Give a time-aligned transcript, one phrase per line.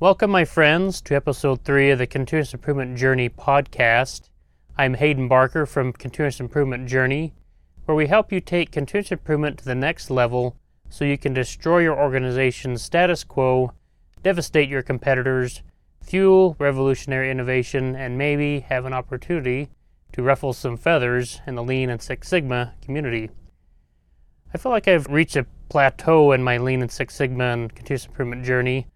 [0.00, 4.30] Welcome, my friends, to episode three of the Continuous Improvement Journey podcast.
[4.78, 7.34] I'm Hayden Barker from Continuous Improvement Journey,
[7.84, 10.56] where we help you take continuous improvement to the next level
[10.88, 13.74] so you can destroy your organization's status quo,
[14.22, 15.62] devastate your competitors,
[16.02, 19.68] fuel revolutionary innovation, and maybe have an opportunity
[20.12, 23.28] to ruffle some feathers in the Lean and Six Sigma community.
[24.54, 28.06] I feel like I've reached a plateau in my Lean and Six Sigma and continuous
[28.06, 28.86] improvement journey.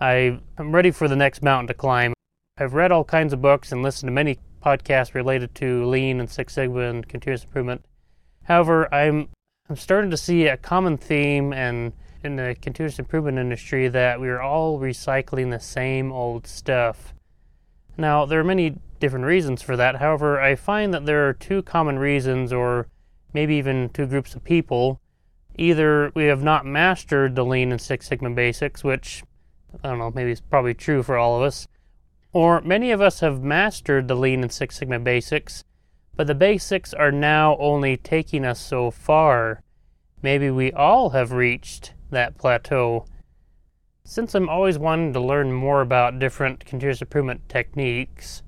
[0.00, 2.14] I am ready for the next mountain to climb.
[2.58, 6.30] I've read all kinds of books and listened to many podcasts related to Lean and
[6.30, 7.84] Six Sigma and continuous improvement.
[8.44, 9.28] However, I'm
[9.68, 14.40] I'm starting to see a common theme and in the continuous improvement industry that we're
[14.40, 17.14] all recycling the same old stuff.
[17.96, 19.96] Now, there are many different reasons for that.
[19.96, 22.88] However, I find that there are two common reasons, or
[23.32, 25.00] maybe even two groups of people.
[25.56, 29.22] Either we have not mastered the Lean and Six Sigma basics, which
[29.82, 31.66] I don't know, maybe it's probably true for all of us.
[32.32, 35.64] Or many of us have mastered the Lean and Six Sigma basics,
[36.16, 39.62] but the basics are now only taking us so far.
[40.22, 43.06] Maybe we all have reached that plateau.
[44.04, 48.42] Since I'm always wanting to learn more about different continuous improvement techniques,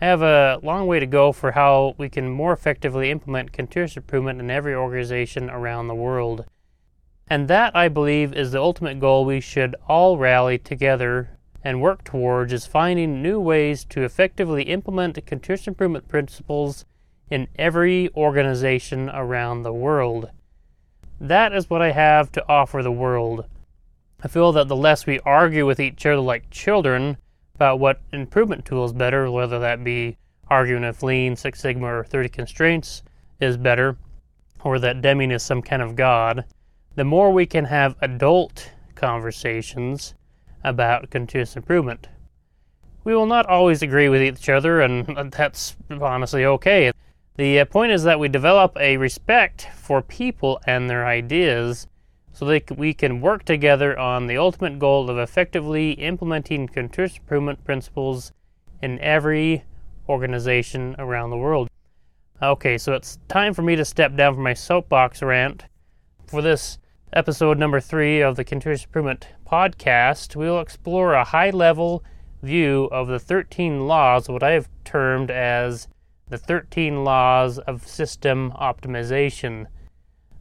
[0.00, 3.96] I have a long way to go for how we can more effectively implement continuous
[3.96, 6.44] improvement in every organization around the world.
[7.30, 12.04] And that, I believe, is the ultimate goal we should all rally together and work
[12.04, 16.84] towards is finding new ways to effectively implement continuous improvement principles
[17.30, 20.30] in every organization around the world.
[21.20, 23.44] That is what I have to offer the world.
[24.22, 27.18] I feel that the less we argue with each other like children
[27.54, 30.16] about what improvement tool is better, whether that be
[30.48, 33.02] arguing if Lean, Six Sigma, or Theory of Constraints
[33.40, 33.96] is better,
[34.64, 36.44] or that Deming is some kind of god,
[36.98, 40.14] the more we can have adult conversations
[40.64, 42.08] about continuous improvement.
[43.04, 46.90] We will not always agree with each other, and that's honestly okay.
[47.36, 51.86] The uh, point is that we develop a respect for people and their ideas
[52.32, 57.64] so that we can work together on the ultimate goal of effectively implementing continuous improvement
[57.64, 58.32] principles
[58.82, 59.62] in every
[60.08, 61.68] organization around the world.
[62.42, 65.64] Okay, so it's time for me to step down from my soapbox rant.
[66.26, 66.78] For this
[67.12, 72.04] episode number three of the Continuous Improvement podcast, we will explore a high level
[72.42, 75.88] view of the 13 laws, what I have termed as
[76.28, 79.66] the 13 laws of system optimization.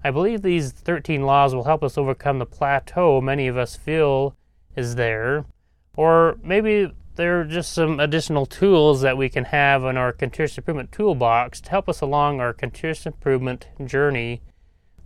[0.04, 4.36] I believe these 13 laws will help us overcome the plateau many of us feel
[4.76, 5.46] is there,
[5.96, 10.92] or maybe they're just some additional tools that we can have in our continuous improvement
[10.92, 14.42] toolbox to help us along our continuous improvement journey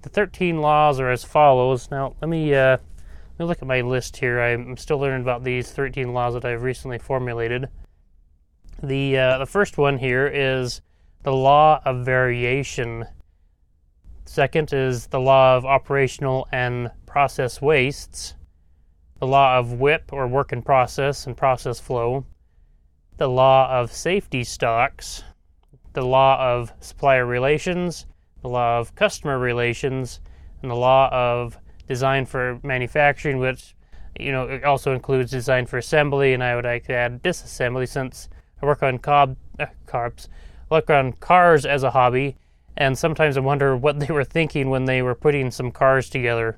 [0.02, 1.90] the 13 laws are as follows.
[1.92, 4.40] Now, let me, uh, let me look at my list here.
[4.40, 7.70] I'm still learning about these 13 laws that I've recently formulated.
[8.82, 10.82] The, uh, the first one here is
[11.24, 13.06] the law of variation.
[14.26, 18.34] Second is the law of operational and process wastes.
[19.20, 22.26] The law of WIP or work in process and process flow.
[23.18, 25.24] The law of safety stocks.
[25.94, 28.08] The law of supplier relations
[28.42, 30.20] the law of customer relations,
[30.62, 31.58] and the law of
[31.88, 33.76] design for manufacturing, which
[34.20, 37.88] you know it also includes design for assembly, and I would like to add disassembly
[37.88, 38.30] since
[38.62, 40.28] I work on cob, uh, carbs,
[40.70, 42.38] work on cars as a hobby,
[42.78, 46.58] and sometimes I wonder what they were thinking when they were putting some cars together.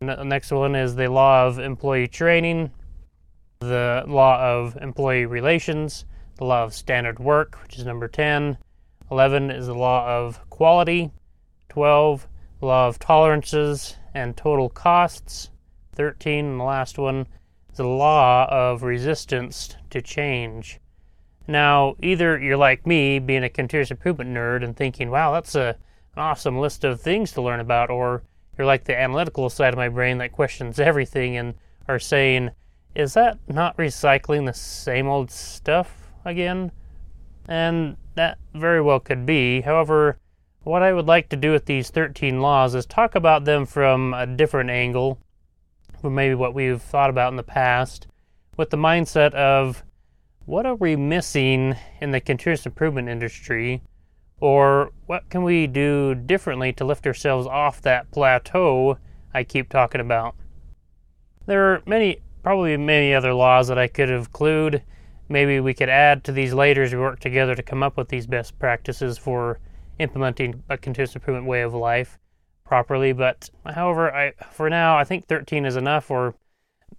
[0.00, 2.70] the next one is the law of employee training,
[3.60, 8.56] the law of employee relations, the law of standard work, which is number 10.
[9.10, 11.10] 11 is the law of quality,
[11.70, 12.28] 12,
[12.60, 15.50] law of tolerances and total costs.
[15.94, 17.26] 13, and the last one,
[17.76, 20.80] the law of resistance to change.
[21.46, 25.76] Now, either you're like me, being a continuous improvement nerd, and thinking, wow, that's a,
[26.14, 28.22] an awesome list of things to learn about, or
[28.56, 31.54] you're like the analytical side of my brain that questions everything and
[31.88, 32.50] are saying,
[32.94, 36.70] is that not recycling the same old stuff again?
[37.48, 39.62] And that very well could be.
[39.62, 40.19] However,
[40.62, 44.12] what I would like to do with these 13 laws is talk about them from
[44.12, 45.18] a different angle,
[46.00, 48.06] from maybe what we've thought about in the past,
[48.56, 49.82] with the mindset of
[50.44, 53.82] what are we missing in the continuous improvement industry,
[54.40, 58.98] or what can we do differently to lift ourselves off that plateau
[59.32, 60.34] I keep talking about.
[61.46, 64.82] There are many, probably many other laws that I could include.
[65.28, 68.08] Maybe we could add to these later as we work together to come up with
[68.08, 69.58] these best practices for
[70.00, 72.18] implementing a continuous improvement way of life
[72.64, 73.12] properly.
[73.12, 76.34] But however, I for now I think 13 is enough, or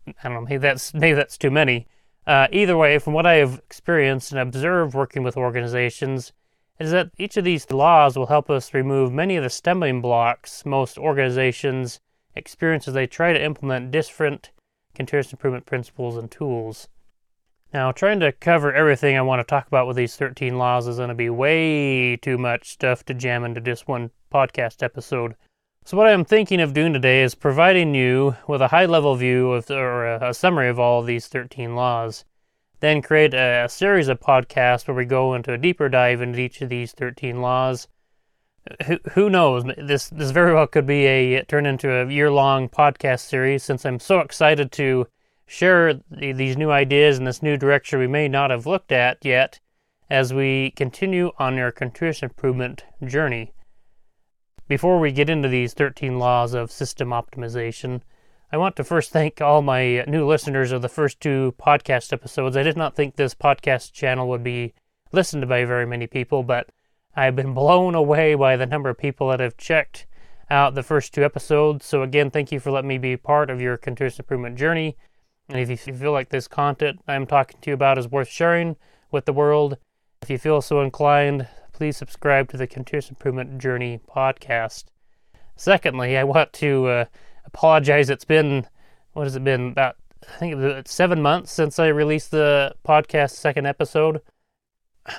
[0.07, 1.88] I don't know, maybe that's maybe that's too many.
[2.27, 6.33] Uh, either way, from what I have experienced and observed working with organizations,
[6.80, 10.65] is that each of these laws will help us remove many of the stumbling blocks
[10.65, 12.00] most organizations
[12.36, 14.51] experience as they try to implement different
[14.94, 16.88] continuous improvement principles and tools.
[17.73, 20.97] Now, trying to cover everything I want to talk about with these 13 laws is
[20.97, 25.35] going to be way too much stuff to jam into just one podcast episode.
[25.85, 29.53] So, what I'm thinking of doing today is providing you with a high level view
[29.53, 32.25] of, or a summary of all of these 13 laws.
[32.81, 36.39] Then create a, a series of podcasts where we go into a deeper dive into
[36.39, 37.88] each of these 13 laws.
[38.85, 39.63] Who, who knows?
[39.77, 43.85] This this very well could be a turn into a year long podcast series since
[43.85, 45.07] I'm so excited to
[45.59, 49.59] the, these new ideas and this new direction we may not have looked at yet
[50.09, 53.53] as we continue on our continuous improvement journey.
[54.68, 58.01] Before we get into these 13 laws of system optimization,
[58.51, 62.57] I want to first thank all my new listeners of the first two podcast episodes.
[62.57, 64.74] I did not think this podcast channel would be
[65.12, 66.69] listened to by very many people, but
[67.15, 70.07] I've been blown away by the number of people that have checked
[70.50, 71.86] out the first two episodes.
[71.86, 74.97] So, again, thank you for letting me be part of your continuous improvement journey.
[75.51, 78.77] And if you feel like this content I'm talking to you about is worth sharing
[79.12, 79.77] with the world,
[80.21, 84.86] if you feel so inclined, please subscribe to the Continuous Improvement Journey podcast.
[85.57, 87.06] Secondly, I want to uh,
[87.44, 88.09] apologize.
[88.09, 88.65] It's been,
[89.12, 93.31] what has it been, about, I think it's seven months since I released the podcast
[93.31, 94.21] second episode.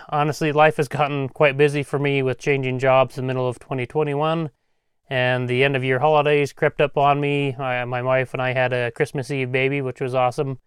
[0.08, 3.58] Honestly, life has gotten quite busy for me with changing jobs in the middle of
[3.58, 4.49] 2021
[5.08, 7.54] and the end of year holidays crept up on me.
[7.56, 10.58] I, my wife and I had a Christmas Eve baby, which was awesome,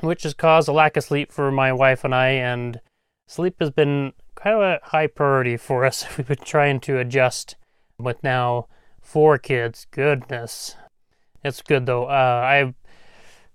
[0.00, 2.28] which has caused a lack of sleep for my wife and I.
[2.28, 2.80] And
[3.26, 6.04] sleep has been kind of a high priority for us.
[6.16, 7.56] We've been trying to adjust
[7.98, 8.66] with now
[9.00, 9.86] four kids.
[9.90, 10.76] Goodness,
[11.44, 12.06] it's good though.
[12.06, 12.74] Uh, I,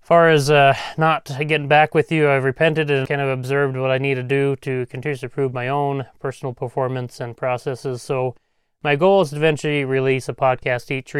[0.00, 3.90] far as uh, not getting back with you, I've repented and kind of observed what
[3.90, 8.00] I need to do to continue to improve my own personal performance and processes.
[8.00, 8.34] So
[8.82, 11.14] my goal is to eventually release a podcast each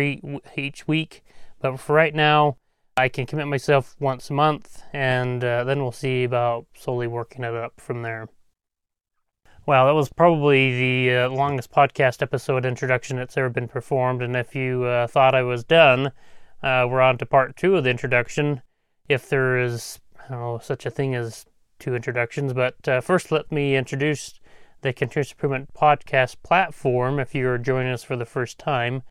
[0.57, 1.25] each week,
[1.61, 2.57] but for right now,
[2.97, 7.45] I can commit myself once a month, and uh, then we'll see about slowly working
[7.45, 8.29] it up from there.
[9.67, 14.35] Well, that was probably the uh, longest podcast episode introduction that's ever been performed, and
[14.35, 16.13] if you uh, thought I was done,
[16.63, 18.63] uh, we're on to part two of the introduction.
[19.09, 20.01] If there is,
[20.31, 21.47] know, such a thing as
[21.79, 24.41] two introductions, but uh, first let me introduce
[24.81, 29.03] the Continuous Improvement Podcast platform if you're joining us for the first time.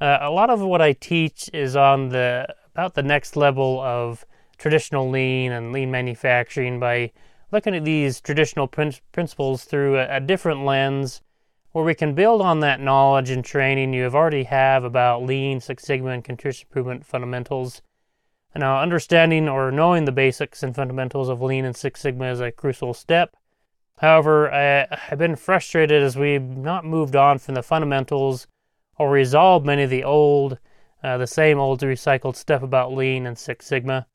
[0.00, 4.24] Uh, a lot of what I teach is on the about the next level of
[4.56, 7.12] traditional lean and lean manufacturing by
[7.50, 11.20] looking at these traditional prin- principles through a, a different lens
[11.72, 15.60] where we can build on that knowledge and training you have already have about lean,
[15.60, 17.82] Six Sigma, and continuous improvement fundamentals.
[18.54, 22.50] Now, understanding or knowing the basics and fundamentals of lean and Six Sigma is a
[22.50, 23.36] crucial step.
[24.00, 28.46] However, I, have been frustrated as we've not moved on from the fundamentals
[28.96, 30.58] or resolved many of the old,
[31.02, 34.06] uh, the same old recycled stuff about Lean and Six Sigma.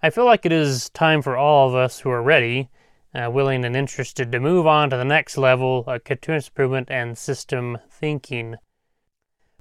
[0.00, 2.70] I feel like it is time for all of us who are ready,
[3.16, 7.18] uh, willing, and interested to move on to the next level of continuous improvement and
[7.18, 8.54] system thinking.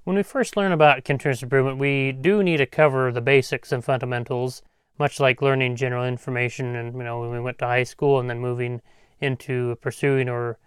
[0.04, 3.84] When we first learn about continuous improvement, we do need to cover the basics and
[3.84, 4.62] fundamentals,
[5.00, 8.30] much like learning general information and you know when we went to high school and
[8.30, 8.84] then moving
[9.20, 10.58] into pursuing or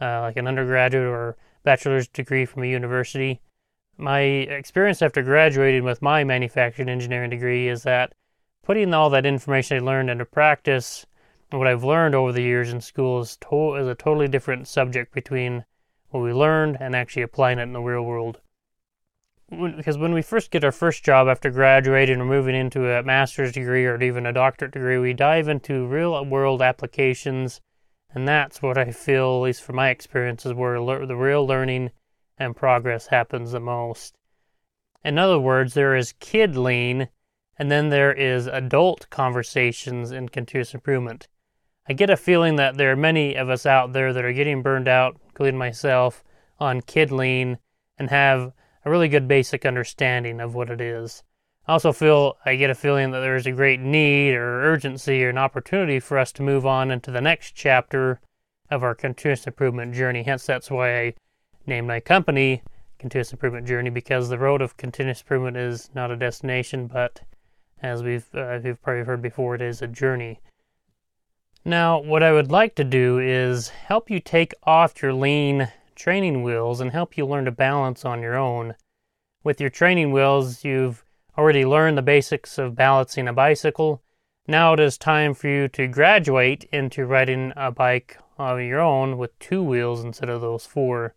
[0.00, 3.40] uh, like an undergraduate or bachelor's degree from a university.
[3.98, 8.14] My experience after graduating with my manufacturing engineering degree is that
[8.62, 11.06] putting all that information I learned into practice,
[11.50, 15.14] what I've learned over the years in school is, to- is a totally different subject
[15.14, 15.64] between
[16.10, 18.40] what we learned and actually applying it in the real world.
[19.48, 23.52] Because when we first get our first job after graduating or moving into a master's
[23.52, 27.60] degree or even a doctorate degree, we dive into real world applications
[28.16, 31.46] and that's what I feel, at least from my experience, is where le- the real
[31.46, 31.90] learning
[32.38, 34.16] and progress happens the most.
[35.04, 37.08] In other words, there is kid lean,
[37.58, 41.28] and then there is adult conversations in continuous improvement.
[41.86, 44.62] I get a feeling that there are many of us out there that are getting
[44.62, 46.24] burned out, including myself,
[46.58, 47.58] on kid lean
[47.98, 48.50] and have
[48.86, 51.22] a really good basic understanding of what it is.
[51.68, 55.24] I also feel I get a feeling that there is a great need or urgency
[55.24, 58.20] or an opportunity for us to move on into the next chapter
[58.70, 60.22] of our continuous improvement journey.
[60.22, 61.14] Hence, that's why I
[61.66, 62.62] named my company
[62.98, 67.20] Continuous Improvement Journey because the road of continuous improvement is not a destination, but
[67.82, 70.40] as we've uh, you've probably heard before, it is a journey.
[71.64, 76.42] Now, what I would like to do is help you take off your lean training
[76.42, 78.76] wheels and help you learn to balance on your own.
[79.42, 81.04] With your training wheels, you've
[81.36, 84.02] already learned the basics of balancing a bicycle.
[84.48, 89.18] Now it is time for you to graduate into riding a bike of your own
[89.18, 91.14] with two wheels instead of those four.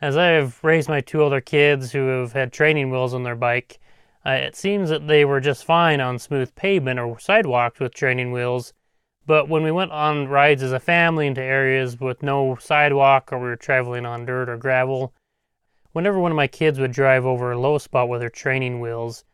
[0.00, 3.34] As I have raised my two older kids who have had training wheels on their
[3.34, 3.78] bike,
[4.24, 8.32] uh, it seems that they were just fine on smooth pavement or sidewalks with training
[8.32, 8.72] wheels,
[9.26, 13.38] but when we went on rides as a family into areas with no sidewalk or
[13.38, 15.12] we were traveling on dirt or gravel,
[15.96, 19.24] whenever one of my kids would drive over a low spot with their training wheels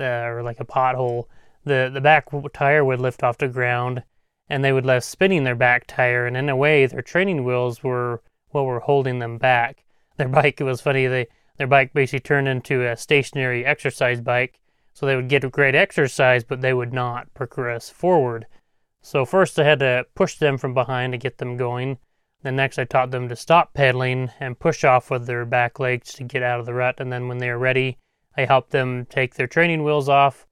[0.00, 1.26] uh, or like a pothole,
[1.62, 4.02] the, the back tire would lift off the ground
[4.48, 6.26] and they would left spinning their back tire.
[6.26, 9.84] And in a way, their training wheels were what were holding them back.
[10.16, 14.58] Their bike, it was funny, they, their bike basically turned into a stationary exercise bike.
[14.94, 18.46] So they would get great exercise, but they would not progress forward.
[19.02, 21.98] So first I had to push them from behind to get them going.
[22.42, 26.12] Then next I taught them to stop pedaling and push off with their back legs
[26.14, 26.96] to get out of the rut.
[26.98, 27.98] And then when they were ready,
[28.36, 30.46] I helped them take their training wheels off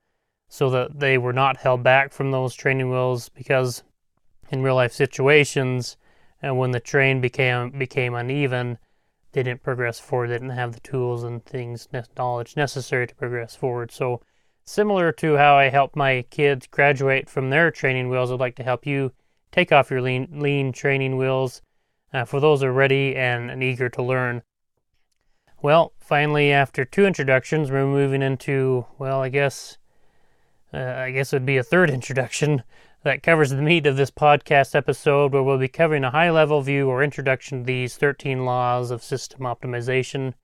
[0.48, 3.82] so that they were not held back from those training wheels because
[4.50, 5.96] in real life situations
[6.42, 8.78] and when the train became became uneven,
[9.32, 10.28] they didn't progress forward.
[10.28, 13.90] They didn't have the tools and things knowledge necessary to progress forward.
[13.90, 14.20] So
[14.68, 18.64] Similar to how I help my kids graduate from their training wheels, I'd like to
[18.64, 19.12] help you
[19.52, 21.62] take off your lean, lean training wheels
[22.12, 24.42] uh, for those who are ready and, and eager to learn.
[25.62, 29.78] Well, finally, after two introductions, we're moving into, well, I guess,
[30.72, 32.62] uh, I guess it would be a third introduction
[33.02, 36.60] that covers the meat of this podcast episode, where we'll be covering a high level
[36.60, 40.34] view or introduction to these 13 laws of system optimization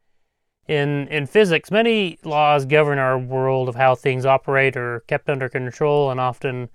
[0.68, 5.28] in, in physics, many laws govern our world of how things operate or are kept
[5.28, 6.68] under control and often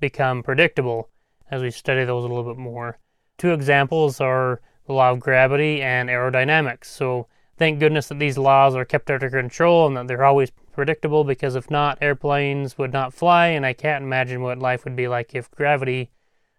[0.00, 1.10] become predictable
[1.50, 2.98] as we study those a little bit more.
[3.38, 6.86] Two examples are the law of gravity and aerodynamics.
[6.86, 7.26] So,
[7.56, 11.54] thank goodness that these laws are kept under control and that they're always predictable because
[11.54, 15.34] if not, airplanes would not fly, and I can't imagine what life would be like
[15.34, 16.10] if gravity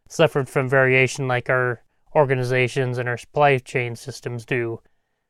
[0.07, 1.83] suffered from variation like our
[2.15, 4.79] organizations and our supply chain systems do.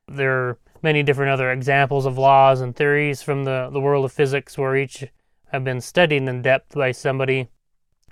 [0.08, 4.12] There are many different other examples of laws and theories from the, the world of
[4.12, 5.04] physics where each
[5.52, 7.48] have been studied in depth by somebody.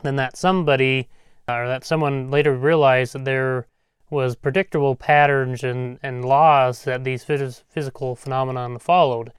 [0.01, 1.09] Then that somebody
[1.47, 3.67] or that someone later realized that there
[4.09, 9.31] was predictable patterns and, and laws that these phys- physical phenomena followed.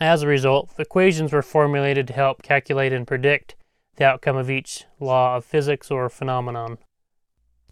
[0.00, 3.56] As a result, equations were formulated to help calculate and predict
[3.96, 6.78] the outcome of each law of physics or phenomenon.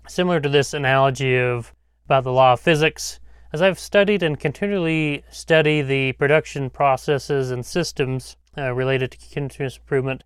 [0.09, 1.73] Similar to this analogy of
[2.05, 3.21] about the law of physics,
[3.53, 9.79] as I've studied and continually study the production processes and systems uh, related to continuous
[9.79, 10.25] improvement,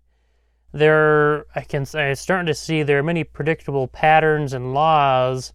[0.73, 5.53] there I can I'm starting to see there are many predictable patterns and laws.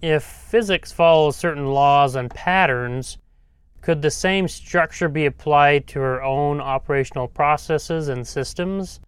[0.00, 3.18] If physics follows certain laws and patterns,
[3.82, 9.00] could the same structure be applied to our own operational processes and systems?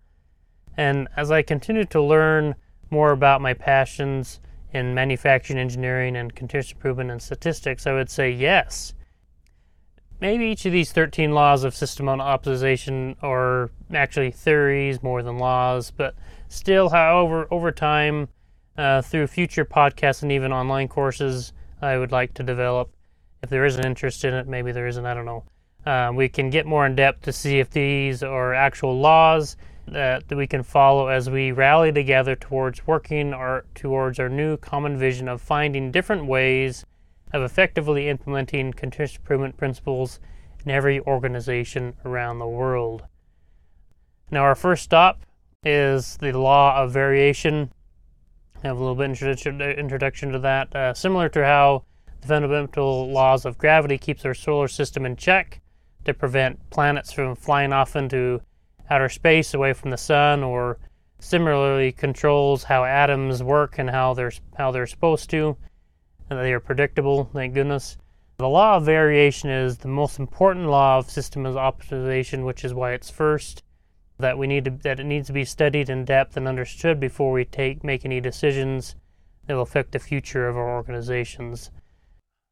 [0.76, 2.54] And as I continue to learn
[2.90, 4.40] more about my passions
[4.72, 8.94] in manufacturing engineering and continuous improvement and statistics, I would say yes.
[10.20, 15.38] Maybe each of these 13 laws of system on optimization are actually theories more than
[15.38, 16.14] laws, but
[16.48, 18.28] still, however, over time,
[18.76, 22.90] uh, through future podcasts and even online courses, I would like to develop.
[23.42, 25.44] If there is an interest in it, maybe there isn't, I don't know.
[25.86, 29.56] Uh, we can get more in depth to see if these are actual laws
[29.88, 34.58] that, that we can follow as we rally together towards working our, towards our new
[34.58, 36.84] common vision of finding different ways
[37.32, 40.20] of effectively implementing continuous improvement principles
[40.64, 43.04] in every organization around the world.
[44.30, 45.24] Now, our first stop
[45.64, 47.72] is the law of variation.
[48.62, 49.46] I have a little bit
[49.78, 50.74] introduction to that.
[50.74, 51.84] Uh, similar to how
[52.20, 55.60] the fundamental laws of gravity keeps our solar system in check
[56.04, 58.40] to prevent planets from flying off into
[58.90, 60.78] outer space away from the sun, or
[61.18, 65.56] similarly controls how atoms work and how they're how they're supposed to,
[66.30, 67.28] and they are predictable.
[67.32, 67.98] Thank goodness.
[68.38, 72.92] The law of variation is the most important law of system optimization, which is why
[72.92, 73.62] it's first.
[74.18, 77.32] That we need to, that it needs to be studied in depth and understood before
[77.32, 78.94] we take make any decisions
[79.46, 81.70] that will affect the future of our organizations.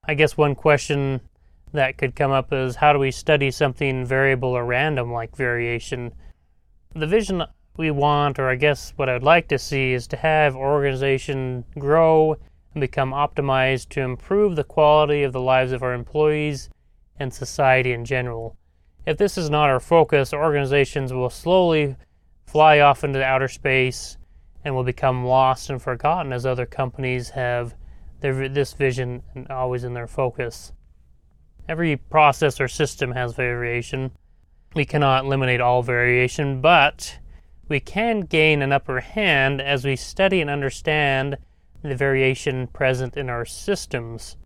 [0.04, 1.20] I guess one question
[1.73, 6.12] that could come up is how do we study something variable or random like variation?
[6.94, 7.44] the vision
[7.76, 12.37] we want, or I guess what I'd like to see, is to have organization grow
[12.80, 16.70] become optimized to improve the quality of the lives of our employees
[17.18, 18.56] and society in general.
[19.06, 21.97] If this is not our focus, organizations will slowly
[22.47, 24.16] fly off into outer space
[24.64, 27.75] and will become lost and forgotten as other companies have
[28.20, 30.73] their, this vision always in their focus.
[31.68, 34.11] Every process or system has variation.
[34.75, 37.18] we cannot eliminate all variation, but
[37.68, 41.37] we can gain an upper hand as we study and understand
[41.82, 44.37] the variation present in our systems.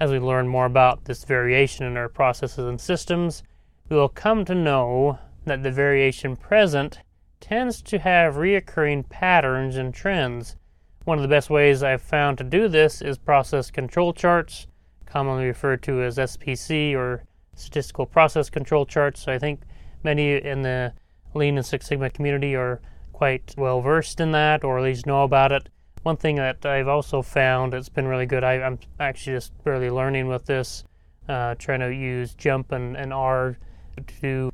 [0.00, 3.42] As we learn more about this variation in our processes and systems,
[3.88, 7.00] we will come to know that the variation present
[7.40, 10.56] tends to have reoccurring patterns and trends.
[11.04, 14.66] One of the best ways I've found to do this is process control charts,
[15.06, 19.22] commonly referred to as SPC or statistical process control charts.
[19.22, 19.62] So I think
[20.02, 20.92] many in the
[21.34, 22.80] Lean and Six Sigma community are
[23.12, 25.68] quite well versed in that, or at least know about it.
[26.08, 29.90] One thing that I've also found that's been really good, I, am actually just barely
[29.90, 30.84] learning with this,
[31.28, 33.58] uh, trying to use JMP and, and R
[33.94, 34.50] to do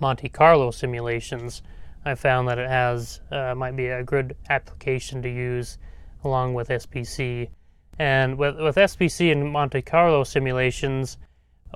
[0.00, 1.60] Monte Carlo simulations.
[2.06, 5.76] I found that it has uh, might be a good application to use
[6.24, 7.50] along with SPC.
[7.98, 11.18] And with, with SPC and Monte Carlo simulations,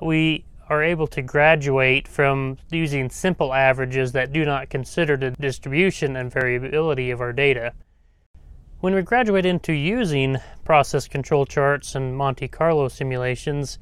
[0.01, 6.15] we are able to graduate from using simple averages that do not consider the distribution
[6.15, 7.73] and variability of our data.
[8.81, 13.77] When we graduate into using process control charts and Monte Carlo simulations,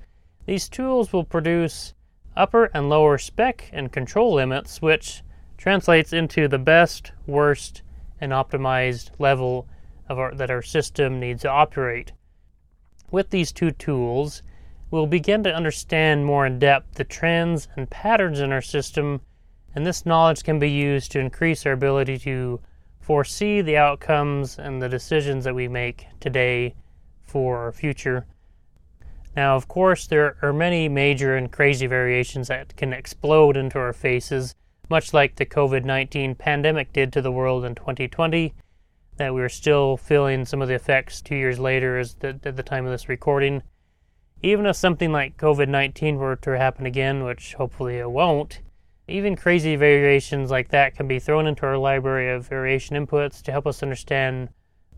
[0.46, 1.94] these tools will produce
[2.36, 5.24] upper and lower spec and control limits, which
[5.58, 7.82] translates into the best, worst,
[8.20, 9.70] and optimized level
[10.10, 12.12] our, that our system needs to operate.
[13.10, 14.44] With these two tools,
[14.92, 19.22] we'll begin to understand more in depth the trends and patterns in our system,
[19.74, 22.60] and this knowledge can be used to increase our ability to
[23.10, 26.76] foresee the outcomes and the decisions that we make today
[27.24, 28.24] for our future.
[29.36, 33.94] Now, of course, there are many major and crazy variations that can explode into our
[33.94, 34.54] faces,
[34.92, 38.54] much like the COVID 19 pandemic did to the world in 2020,
[39.18, 42.62] that we're still feeling some of the effects two years later as the, at the
[42.62, 43.64] time of this recording.
[44.44, 48.60] Even if something like COVID 19 were to happen again, which hopefully it won't,
[49.10, 53.52] even crazy variations like that can be thrown into our library of variation inputs to
[53.52, 54.50] help us understand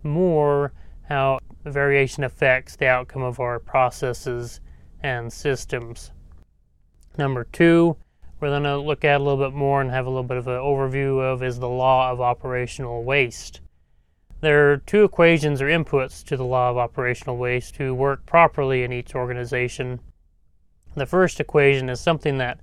[0.03, 0.73] more
[1.07, 4.59] how variation affects the outcome of our processes
[5.03, 6.11] and systems.
[7.17, 7.97] Number two,
[8.39, 10.47] we're going to look at a little bit more and have a little bit of
[10.47, 13.61] an overview of is the law of operational waste.
[14.41, 18.83] There are two equations or inputs to the law of operational waste to work properly
[18.83, 19.99] in each organization.
[20.95, 22.59] The first equation is something that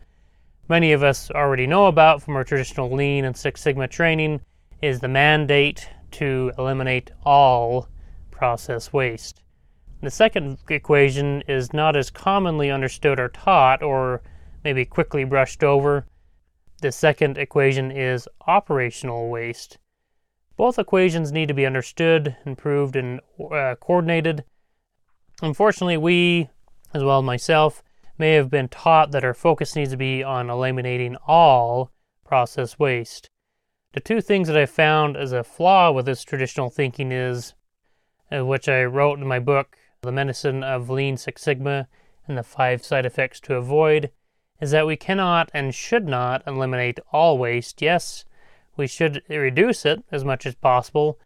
[0.69, 4.41] many of us already know about from our traditional Lean and Six Sigma training
[4.83, 7.89] is the mandate to eliminate all
[8.31, 9.43] process waste.
[10.01, 14.23] The second equation is not as commonly understood or taught, or
[14.63, 16.07] maybe quickly brushed over.
[16.81, 19.79] The second equation is operational waste.
[20.57, 23.21] Both equations need to be understood, improved, and
[23.53, 24.45] uh, coordinated.
[25.43, 26.49] Unfortunately, we,
[26.95, 27.83] as well as myself,
[28.19, 31.93] may have been taught that our focus needs to be on eliminating all
[32.25, 33.31] process waste.
[33.93, 37.55] The two things that I found as a flaw with this traditional thinking is,
[38.31, 41.89] uh, which I wrote in my book, The Medicine of Lean Six Sigma
[42.27, 44.11] and the Five Side Effects to Avoid,
[44.61, 47.81] is that we cannot and should not eliminate all waste.
[47.81, 48.25] Yes,
[48.77, 51.19] we should reduce it as much as possible,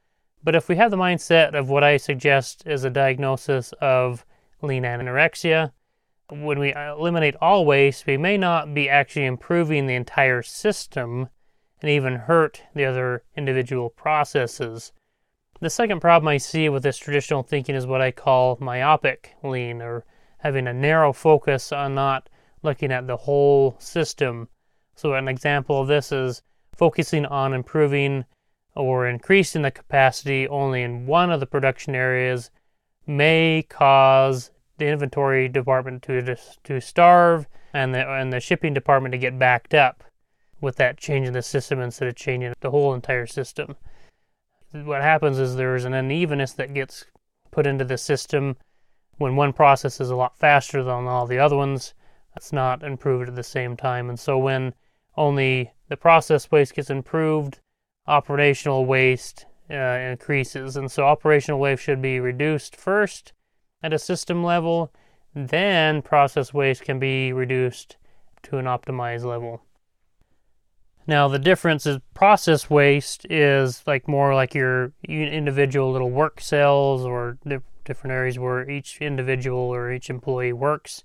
[0.44, 4.24] but if we have the mindset of what I suggest is a diagnosis of
[4.61, 5.72] lean anorexia,
[6.28, 11.28] when we eliminate all waste, we may not be actually improving the entire system
[11.80, 14.92] and even hurt the other individual processes.
[15.61, 19.82] The second problem I see with this traditional thinking is what I call myopic lean,
[19.82, 20.04] or
[20.38, 22.28] having a narrow focus on not
[22.62, 24.48] looking at the whole system.
[24.94, 26.42] So, an example of this is
[26.74, 28.24] focusing on improving
[28.74, 32.50] or increasing the capacity only in one of the production areas
[33.06, 34.50] may cause
[34.83, 39.75] the inventory department to to starve and the and the shipping department to get backed
[39.75, 40.03] up
[40.61, 43.77] with that change in the system instead of changing the whole entire system.
[44.73, 47.05] What happens is there's an unevenness that gets
[47.53, 48.57] put into the system
[49.18, 51.95] when one process is a lot faster than all the other ones.
[52.35, 54.75] It's not improved at the same time, and so when
[55.16, 57.61] only the process waste gets improved,
[58.07, 63.33] operational waste uh, increases, and so operational waste should be reduced first
[63.83, 64.92] at a system level,
[65.35, 67.97] then process waste can be reduced
[68.45, 69.62] to an optimized level.
[71.07, 77.05] Now, the difference is process waste is like more like your individual little work cells
[77.05, 77.38] or
[77.85, 81.03] different areas where each individual or each employee works.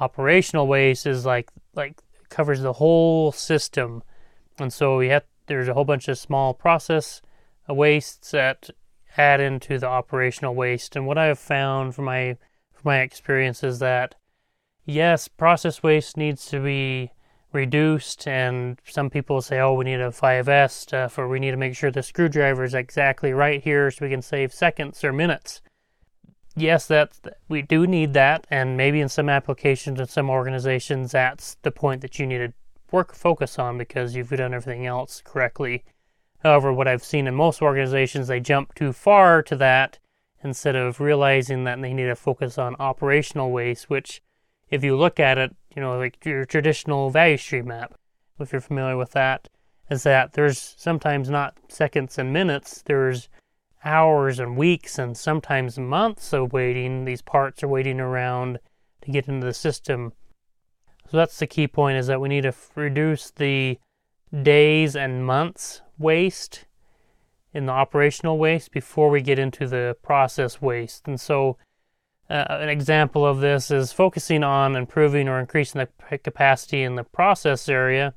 [0.00, 2.00] Operational waste is like like
[2.30, 4.02] covers the whole system,
[4.58, 7.20] and so we have there's a whole bunch of small process
[7.68, 8.70] uh, wastes that
[9.16, 10.96] add into the operational waste.
[10.96, 12.36] And what I have found from my
[12.72, 14.14] from my experience is that
[14.84, 17.10] yes, process waste needs to be
[17.52, 21.56] reduced, and some people say, oh, we need a 5S stuff, or we need to
[21.56, 25.60] make sure the screwdriver is exactly right here so we can save seconds or minutes.
[26.54, 27.12] Yes, that
[27.48, 32.00] we do need that, and maybe in some applications and some organizations, that's the point
[32.02, 32.52] that you need to
[32.90, 35.84] work focus on because you've done everything else correctly.
[36.42, 39.98] However, what I've seen in most organizations, they jump too far to that
[40.42, 44.20] instead of realizing that they need to focus on operational waste, which,
[44.68, 47.94] if you look at it, you know, like your traditional value stream map,
[48.40, 49.48] if you're familiar with that,
[49.88, 53.28] is that there's sometimes not seconds and minutes, there's
[53.84, 57.04] hours and weeks and sometimes months of waiting.
[57.04, 58.58] These parts are waiting around
[59.02, 60.12] to get into the system.
[61.10, 63.78] So that's the key point is that we need to f- reduce the
[64.40, 66.64] days and months waste
[67.52, 71.06] in the operational waste before we get into the process waste.
[71.06, 71.58] And so
[72.30, 77.04] uh, an example of this is focusing on improving or increasing the capacity in the
[77.04, 78.14] process area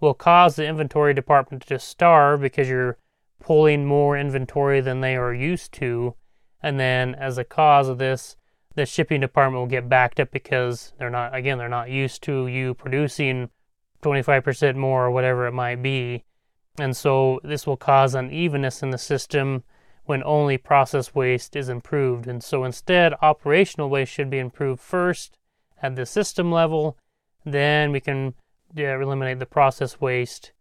[0.00, 2.96] will cause the inventory department to starve because you're
[3.40, 6.14] pulling more inventory than they are used to.
[6.62, 8.36] And then, as a cause of this,
[8.74, 12.46] the shipping department will get backed up because they're not, again, they're not used to
[12.46, 13.50] you producing
[14.02, 16.24] 25% more or whatever it might be.
[16.78, 19.62] And so, this will cause unevenness in the system
[20.04, 22.26] when only process waste is improved.
[22.26, 25.38] And so instead, operational waste should be improved first
[25.80, 26.98] at the system level.
[27.44, 28.34] Then we can
[28.74, 30.52] yeah, eliminate the process waste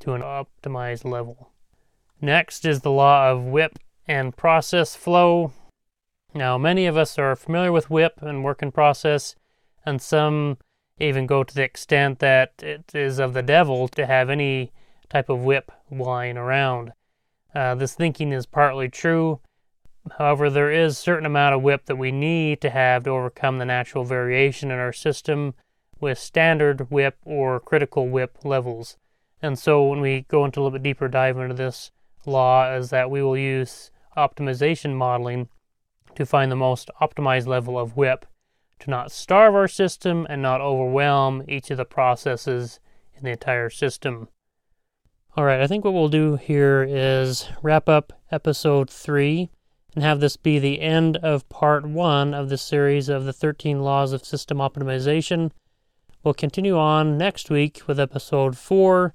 [0.00, 1.50] to an optimized level.
[2.20, 5.52] Next is the law of WIP and process flow.
[6.34, 9.36] Now, many of us are familiar with WIP and work in process,
[9.84, 10.58] and some
[10.98, 14.72] even go to the extent that it is of the devil to have any
[15.10, 16.92] type of WIP lying around.
[17.54, 19.40] Uh, this thinking is partly true.
[20.18, 23.64] However, there is certain amount of WIP that we need to have to overcome the
[23.64, 25.54] natural variation in our system
[26.00, 28.96] with standard WIP or critical WIP levels.
[29.42, 31.90] And so when we go into a little bit deeper dive into this
[32.24, 35.48] law is that we will use optimization modeling
[36.14, 38.26] to find the most optimized level of WIP
[38.80, 42.80] to not starve our system and not overwhelm each of the processes
[43.14, 44.28] in the entire system.
[45.36, 49.50] All right, I think what we'll do here is wrap up episode three
[49.94, 53.80] and have this be the end of part one of the series of the 13
[53.80, 55.50] laws of system optimization.
[56.22, 59.14] We'll continue on next week with episode four,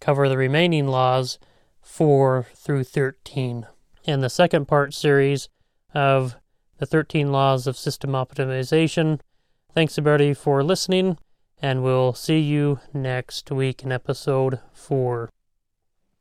[0.00, 1.38] cover the remaining laws
[1.80, 3.66] four through 13.
[4.04, 5.48] In the second part series
[5.94, 6.36] of
[6.80, 9.20] the 13 laws of system optimization.
[9.74, 11.18] Thanks everybody for listening,
[11.60, 15.28] and we'll see you next week in episode four.